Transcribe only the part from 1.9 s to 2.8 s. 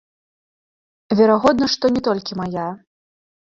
не толькі мая.